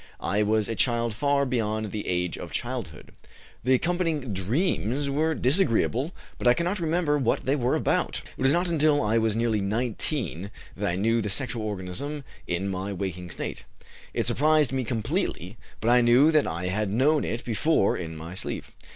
I 0.19 0.41
was 0.41 0.67
a 0.67 0.73
child 0.73 1.13
far 1.13 1.45
beyond 1.45 1.91
the 1.91 2.07
age 2.07 2.35
of 2.35 2.49
childhood. 2.49 3.11
The 3.63 3.75
accompanying 3.75 4.33
dreams 4.33 5.11
were 5.11 5.35
disagreeable, 5.35 6.11
but 6.39 6.47
I 6.47 6.55
cannot 6.55 6.79
remember 6.79 7.19
what 7.19 7.45
they 7.45 7.55
were 7.55 7.75
about. 7.75 8.19
It 8.35 8.41
was 8.41 8.51
not 8.51 8.67
until 8.67 9.03
I 9.03 9.19
was 9.19 9.35
nearly 9.35 9.61
19 9.61 10.49
that 10.75 10.89
I 10.89 10.95
knew 10.95 11.21
the 11.21 11.29
sexual 11.29 11.61
orgasm 11.61 12.23
in 12.47 12.67
my 12.67 12.91
waking 12.91 13.29
state. 13.29 13.63
It 14.11 14.25
surprised 14.25 14.71
me 14.73 14.83
completely, 14.83 15.59
but 15.79 15.91
I 15.91 16.01
knew 16.01 16.31
that 16.31 16.47
I 16.47 16.65
had 16.69 16.89
known 16.89 17.23
it 17.23 17.45
before 17.45 17.95
in 17.95 18.17
my 18.17 18.33
sleep. 18.33 18.63